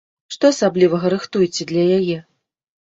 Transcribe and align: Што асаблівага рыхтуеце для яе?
Што 0.35 0.49
асаблівага 0.53 1.11
рыхтуеце 1.15 1.69
для 1.75 1.83
яе? 2.01 2.17